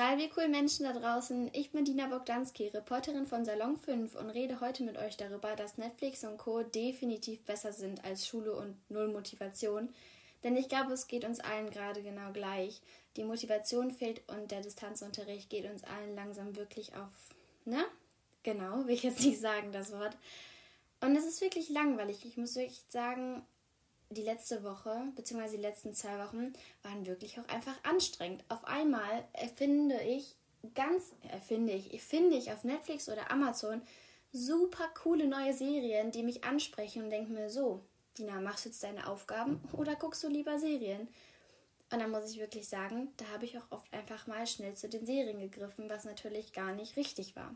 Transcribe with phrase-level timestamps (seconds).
[0.00, 4.62] Salve cool Menschen da draußen, ich bin Dina Bogdanski, Reporterin von Salon 5 und rede
[4.62, 6.62] heute mit euch darüber, dass Netflix und Co.
[6.62, 9.90] definitiv besser sind als Schule und Null Motivation.
[10.42, 12.80] Denn ich glaube, es geht uns allen gerade genau gleich.
[13.18, 17.34] Die Motivation fehlt und der Distanzunterricht geht uns allen langsam wirklich auf,
[17.66, 17.84] ne?
[18.42, 20.16] Genau, will ich jetzt nicht sagen, das Wort.
[21.02, 22.24] Und es ist wirklich langweilig.
[22.24, 23.42] Ich muss wirklich sagen,
[24.10, 26.52] die letzte Woche, beziehungsweise die letzten zwei Wochen,
[26.82, 28.44] waren wirklich auch einfach anstrengend.
[28.48, 30.36] Auf einmal erfinde ich
[30.74, 33.82] ganz, erfinde ich, finde ich auf Netflix oder Amazon
[34.32, 37.84] super coole neue Serien, die mich ansprechen und denke mir so,
[38.18, 41.08] Dina, machst du jetzt deine Aufgaben oder guckst du lieber Serien?
[41.92, 44.88] Und dann muss ich wirklich sagen, da habe ich auch oft einfach mal schnell zu
[44.88, 47.54] den Serien gegriffen, was natürlich gar nicht richtig war.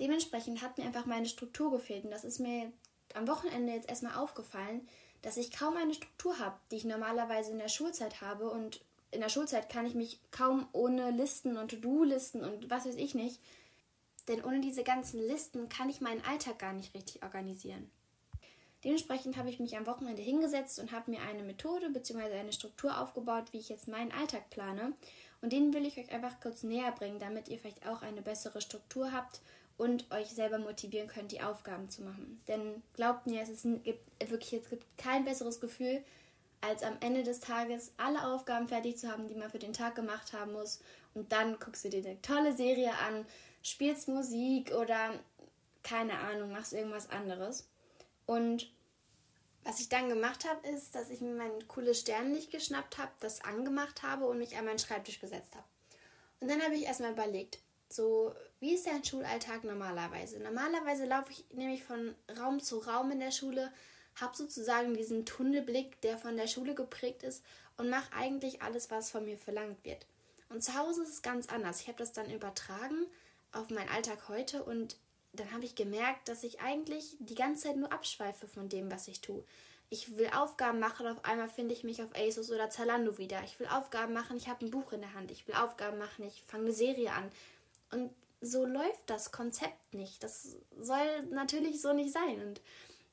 [0.00, 2.72] Dementsprechend hat mir einfach meine Struktur gefehlt und das ist mir
[3.14, 4.86] am Wochenende jetzt erstmal aufgefallen,
[5.22, 8.50] dass ich kaum eine Struktur habe, die ich normalerweise in der Schulzeit habe.
[8.50, 12.96] Und in der Schulzeit kann ich mich kaum ohne Listen und To-Do-Listen und was weiß
[12.96, 13.40] ich nicht.
[14.28, 17.90] Denn ohne diese ganzen Listen kann ich meinen Alltag gar nicht richtig organisieren.
[18.84, 22.38] Dementsprechend habe ich mich am Wochenende hingesetzt und habe mir eine Methode bzw.
[22.38, 24.92] eine Struktur aufgebaut, wie ich jetzt meinen Alltag plane.
[25.40, 28.60] Und den will ich euch einfach kurz näher bringen, damit ihr vielleicht auch eine bessere
[28.60, 29.40] Struktur habt
[29.78, 32.42] und euch selber motivieren könnt, die Aufgaben zu machen.
[32.48, 36.02] Denn glaubt mir, es, ist, gibt wirklich es gibt kein besseres Gefühl,
[36.60, 39.94] als am Ende des Tages alle Aufgaben fertig zu haben, die man für den Tag
[39.94, 40.80] gemacht haben muss.
[41.14, 43.24] Und dann guckst du dir eine tolle Serie an,
[43.62, 45.14] spielst Musik oder
[45.84, 47.68] keine Ahnung, machst irgendwas anderes.
[48.26, 48.70] Und
[49.62, 53.42] was ich dann gemacht habe, ist, dass ich mir mein cooles Sternlicht geschnappt habe, das
[53.42, 55.64] angemacht habe und mich an meinen Schreibtisch gesetzt habe.
[56.40, 60.40] Und dann habe ich erstmal überlegt, so, wie ist dein Schulalltag normalerweise?
[60.40, 63.72] Normalerweise laufe ich nämlich von Raum zu Raum in der Schule,
[64.16, 67.44] habe sozusagen diesen Tunnelblick, der von der Schule geprägt ist
[67.76, 70.06] und mache eigentlich alles, was von mir verlangt wird.
[70.48, 71.80] Und zu Hause ist es ganz anders.
[71.80, 73.06] Ich habe das dann übertragen
[73.52, 74.96] auf meinen Alltag heute und
[75.32, 79.08] dann habe ich gemerkt, dass ich eigentlich die ganze Zeit nur abschweife von dem, was
[79.08, 79.44] ich tue.
[79.90, 83.42] Ich will Aufgaben machen, auf einmal finde ich mich auf ASOS oder Zalando wieder.
[83.44, 85.30] Ich will Aufgaben machen, ich habe ein Buch in der Hand.
[85.30, 87.30] Ich will Aufgaben machen, ich fange eine Serie an.
[87.90, 88.10] Und
[88.40, 90.22] so läuft das Konzept nicht.
[90.22, 92.40] Das soll natürlich so nicht sein.
[92.42, 92.60] Und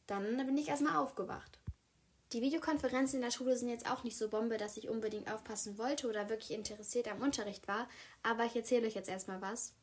[0.08, 1.60] dann bin ich erstmal aufgewacht.
[2.34, 5.78] Die Videokonferenzen in der Schule sind jetzt auch nicht so Bombe, dass ich unbedingt aufpassen
[5.78, 7.88] wollte oder wirklich interessiert am Unterricht war.
[8.24, 9.74] Aber ich erzähle euch jetzt erstmal was.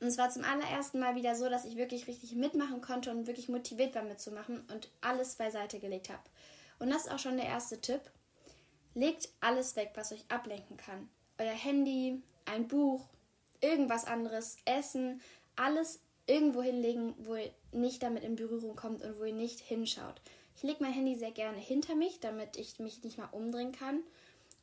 [0.00, 3.26] Und es war zum allerersten Mal wieder so, dass ich wirklich richtig mitmachen konnte und
[3.26, 6.22] wirklich motiviert war mitzumachen und alles beiseite gelegt habe.
[6.78, 8.02] Und das ist auch schon der erste Tipp.
[8.94, 11.08] Legt alles weg, was euch ablenken kann.
[11.38, 13.08] Euer Handy, ein Buch,
[13.60, 15.20] irgendwas anderes, Essen,
[15.56, 20.20] alles irgendwo hinlegen, wo ihr nicht damit in Berührung kommt und wo ihr nicht hinschaut.
[20.56, 24.02] Ich lege mein Handy sehr gerne hinter mich, damit ich mich nicht mal umdrehen kann.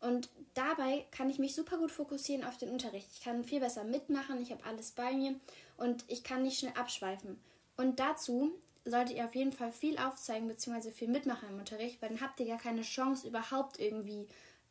[0.01, 3.07] Und dabei kann ich mich super gut fokussieren auf den Unterricht.
[3.13, 5.35] Ich kann viel besser mitmachen, ich habe alles bei mir
[5.77, 7.39] und ich kann nicht schnell abschweifen.
[7.77, 8.51] Und dazu
[8.83, 10.91] solltet ihr auf jeden Fall viel aufzeigen bzw.
[10.91, 14.27] viel mitmachen im Unterricht, weil dann habt ihr ja keine Chance überhaupt irgendwie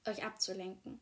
[0.07, 1.01] euch abzulenken.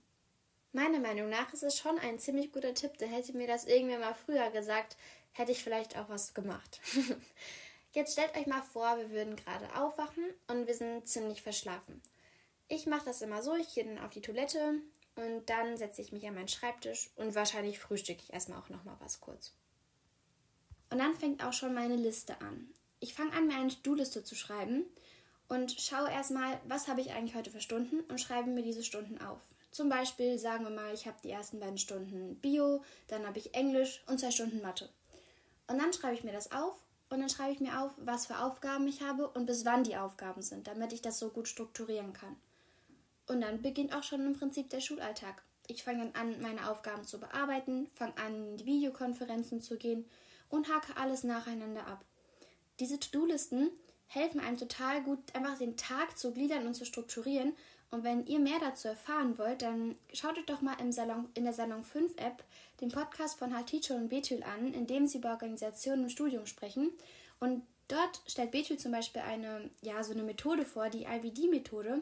[0.73, 3.99] Meiner Meinung nach ist es schon ein ziemlich guter Tipp, denn hätte mir das irgendwer
[3.99, 4.97] mal früher gesagt,
[5.33, 6.81] hätte ich vielleicht auch was gemacht.
[7.93, 12.01] Jetzt stellt euch mal vor, wir würden gerade aufwachen und wir sind ziemlich verschlafen.
[12.69, 14.81] Ich mache das immer so, ich gehe dann auf die Toilette
[15.15, 18.85] und dann setze ich mich an meinen Schreibtisch und wahrscheinlich frühstücke ich erstmal auch noch
[18.85, 19.53] mal was kurz.
[20.89, 22.73] Und dann fängt auch schon meine Liste an.
[22.99, 24.87] Ich fange an, mir eine To-Do-Liste zu schreiben
[25.49, 29.21] und schaue erstmal, was habe ich eigentlich heute für Stunden und schreibe mir diese Stunden
[29.21, 29.43] auf.
[29.73, 33.55] Zum Beispiel sagen wir mal, ich habe die ersten beiden Stunden Bio, dann habe ich
[33.55, 34.91] Englisch und zwei Stunden Mathe.
[35.67, 36.75] Und dann schreibe ich mir das auf
[37.09, 39.97] und dann schreibe ich mir auf, was für Aufgaben ich habe und bis wann die
[39.97, 42.37] Aufgaben sind, damit ich das so gut strukturieren kann.
[43.27, 45.43] Und dann beginnt auch schon im Prinzip der Schulalltag.
[45.69, 50.05] Ich fange dann an, meine Aufgaben zu bearbeiten, fange an, in die Videokonferenzen zu gehen
[50.51, 52.05] und hake alles nacheinander ab.
[52.79, 53.71] Diese To-Do-Listen
[54.07, 57.55] helfen einem total gut, einfach den Tag zu gliedern und zu strukturieren
[57.93, 61.45] und wenn ihr mehr dazu erfahren wollt, dann schaut euch doch mal im Salon, in
[61.45, 62.43] der Salon 5 App
[62.81, 66.91] den Podcast von Hatice und Betül an, in dem sie über Organisationen im Studium sprechen.
[67.39, 72.01] Und dort stellt Betül zum Beispiel eine, ja, so eine Methode vor, die IVD-Methode.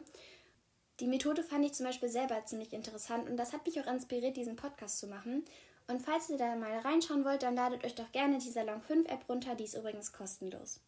[1.01, 4.37] Die Methode fand ich zum Beispiel selber ziemlich interessant und das hat mich auch inspiriert,
[4.37, 5.43] diesen Podcast zu machen.
[5.87, 9.09] Und falls ihr da mal reinschauen wollt, dann ladet euch doch gerne die Salon 5
[9.09, 10.79] App runter, die ist übrigens kostenlos.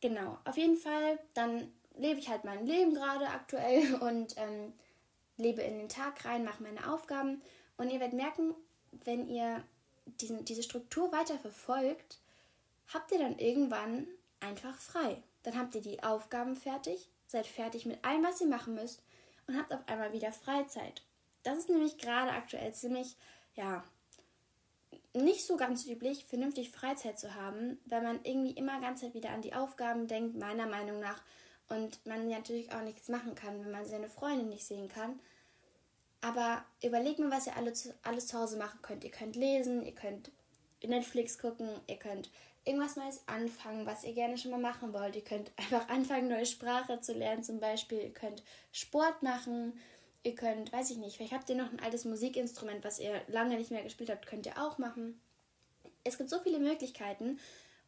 [0.00, 4.72] Genau, auf jeden Fall, dann lebe ich halt mein Leben gerade aktuell und ähm,
[5.36, 7.42] lebe in den Tag rein, mache meine Aufgaben.
[7.76, 8.54] Und ihr werdet merken,
[9.04, 9.62] wenn ihr
[10.20, 12.18] diesen, diese Struktur weiter verfolgt,
[12.92, 14.06] habt ihr dann irgendwann
[14.40, 15.22] einfach frei.
[15.42, 19.02] Dann habt ihr die Aufgaben fertig, seid fertig mit allem, was ihr machen müsst
[19.46, 21.02] und habt auf einmal wieder Freizeit.
[21.42, 23.16] Das ist nämlich gerade aktuell ziemlich,
[23.54, 23.84] ja,
[25.12, 29.30] nicht so ganz üblich, vernünftig Freizeit zu haben, weil man irgendwie immer ganz Zeit wieder
[29.30, 31.22] an die Aufgaben denkt, meiner Meinung nach.
[31.68, 35.18] Und man natürlich auch nichts machen kann, wenn man seine Freunde nicht sehen kann.
[36.20, 39.04] Aber überlegt mal, was ihr alle zu, alles zu Hause machen könnt.
[39.04, 40.30] Ihr könnt lesen, ihr könnt
[40.82, 42.30] Netflix gucken, ihr könnt
[42.64, 45.16] irgendwas Neues anfangen, was ihr gerne schon mal machen wollt.
[45.16, 48.00] Ihr könnt einfach anfangen, neue Sprache zu lernen zum Beispiel.
[48.00, 49.78] Ihr könnt Sport machen.
[50.22, 53.58] Ihr könnt, weiß ich nicht, vielleicht habt ihr noch ein altes Musikinstrument, was ihr lange
[53.58, 55.20] nicht mehr gespielt habt, könnt ihr auch machen.
[56.02, 57.38] Es gibt so viele Möglichkeiten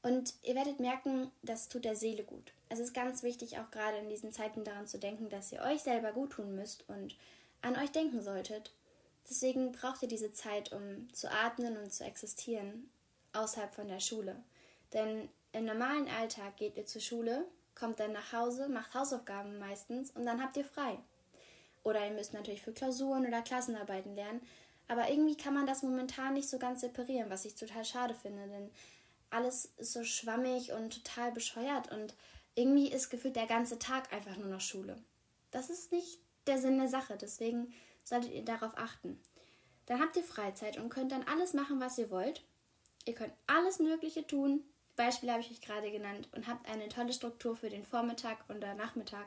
[0.06, 2.52] und ihr werdet merken, das tut der Seele gut.
[2.68, 5.82] Es ist ganz wichtig, auch gerade in diesen Zeiten daran zu denken, dass ihr euch
[5.82, 7.16] selber gut tun müsst und
[7.60, 8.70] an euch denken solltet.
[9.28, 12.88] Deswegen braucht ihr diese Zeit, um zu atmen und zu existieren,
[13.32, 14.36] außerhalb von der Schule.
[14.92, 17.44] Denn im normalen Alltag geht ihr zur Schule,
[17.74, 20.98] kommt dann nach Hause, macht Hausaufgaben meistens und dann habt ihr frei.
[21.82, 24.40] Oder ihr müsst natürlich für Klausuren oder Klassenarbeiten lernen.
[24.86, 28.46] Aber irgendwie kann man das momentan nicht so ganz separieren, was ich total schade finde,
[28.46, 28.70] denn
[29.31, 32.14] alles ist so schwammig und total bescheuert und
[32.55, 34.96] irgendwie ist gefühlt der ganze Tag einfach nur noch Schule.
[35.50, 37.73] Das ist nicht der Sinn der Sache, deswegen
[38.05, 39.20] solltet ihr darauf achten.
[39.87, 42.44] Dann habt ihr Freizeit und könnt dann alles machen, was ihr wollt.
[43.05, 44.64] Ihr könnt alles Mögliche tun.
[44.96, 48.75] Beispiele habe ich euch gerade genannt und habt eine tolle Struktur für den Vormittag oder
[48.75, 49.26] Nachmittag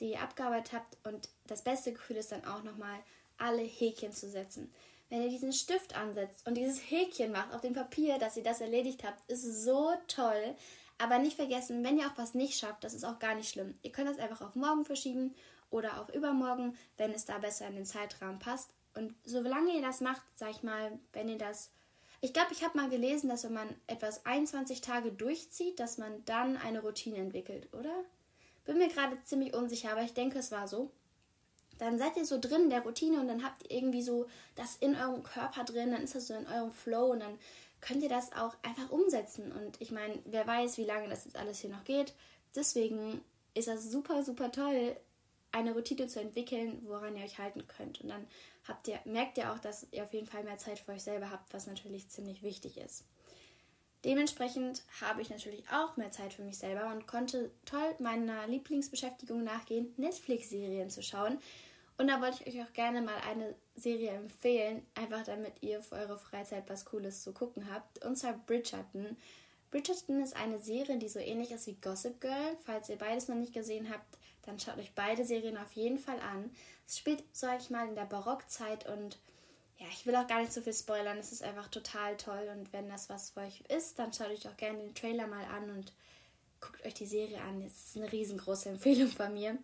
[0.00, 0.96] die ihr abgearbeitet habt.
[1.04, 2.98] Und das beste Gefühl ist dann auch nochmal,
[3.36, 4.72] alle Häkchen zu setzen.
[5.10, 8.60] Wenn ihr diesen Stift ansetzt und dieses Häkchen macht auf dem Papier, dass ihr das
[8.60, 10.54] erledigt habt, ist so toll.
[10.98, 13.74] Aber nicht vergessen, wenn ihr auch was nicht schafft, das ist auch gar nicht schlimm.
[13.82, 15.34] Ihr könnt das einfach auf morgen verschieben
[15.70, 18.70] oder auf übermorgen, wenn es da besser in den Zeitrahmen passt.
[18.94, 21.70] Und solange ihr das macht, sag ich mal, wenn ihr das.
[22.20, 26.24] Ich glaube, ich habe mal gelesen, dass wenn man etwas 21 Tage durchzieht, dass man
[26.24, 27.94] dann eine Routine entwickelt, oder?
[28.64, 30.90] Bin mir gerade ziemlich unsicher, aber ich denke, es war so.
[31.78, 34.26] Dann seid ihr so drin in der Routine und dann habt ihr irgendwie so
[34.56, 37.38] das in eurem Körper drin, dann ist das so in eurem Flow und dann
[37.80, 39.52] könnt ihr das auch einfach umsetzen.
[39.52, 42.14] Und ich meine, wer weiß, wie lange das jetzt alles hier noch geht.
[42.56, 43.22] Deswegen
[43.54, 44.96] ist das super, super toll,
[45.52, 48.00] eine Routine zu entwickeln, woran ihr euch halten könnt.
[48.00, 48.26] Und dann
[48.66, 51.30] habt ihr, merkt ihr auch, dass ihr auf jeden Fall mehr Zeit für euch selber
[51.30, 53.04] habt, was natürlich ziemlich wichtig ist.
[54.04, 59.42] Dementsprechend habe ich natürlich auch mehr Zeit für mich selber und konnte toll meiner Lieblingsbeschäftigung
[59.42, 61.38] nachgehen, Netflix-Serien zu schauen.
[61.98, 65.96] Und da wollte ich euch auch gerne mal eine Serie empfehlen, einfach damit ihr für
[65.96, 68.04] eure Freizeit was Cooles zu gucken habt.
[68.04, 69.16] Und zwar Bridgerton.
[69.70, 72.56] Bridgerton ist eine Serie, die so ähnlich ist wie Gossip Girl.
[72.64, 74.16] Falls ihr beides noch nicht gesehen habt,
[74.46, 76.50] dann schaut euch beide Serien auf jeden Fall an.
[76.86, 79.18] Es spielt, sag ich mal, in der Barockzeit und
[79.78, 81.18] ja, ich will auch gar nicht so viel spoilern.
[81.18, 82.48] Es ist einfach total toll.
[82.56, 85.44] Und wenn das was für euch ist, dann schaut euch auch gerne den Trailer mal
[85.44, 85.92] an und
[86.60, 87.60] guckt euch die Serie an.
[87.62, 89.58] Es ist eine riesengroße Empfehlung von mir.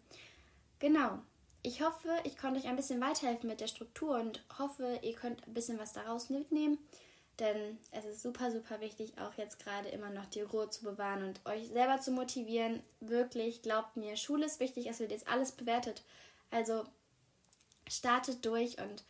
[0.79, 1.19] Genau.
[1.67, 5.47] Ich hoffe, ich konnte euch ein bisschen weiterhelfen mit der Struktur und hoffe, ihr könnt
[5.49, 6.79] ein bisschen was daraus mitnehmen.
[7.41, 11.25] Denn es ist super, super wichtig, auch jetzt gerade immer noch die Ruhe zu bewahren
[11.25, 12.83] und euch selber zu motivieren.
[13.01, 16.05] Wirklich, glaubt mir, Schule ist wichtig, es wird jetzt alles bewertet.
[16.51, 16.85] Also
[17.89, 19.03] startet durch und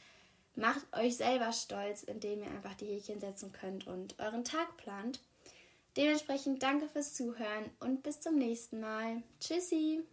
[0.56, 5.20] Macht euch selber stolz, indem ihr einfach die Häkchen setzen könnt und euren Tag plant.
[5.96, 9.22] Dementsprechend danke fürs Zuhören und bis zum nächsten Mal.
[9.40, 10.04] Tschüssi!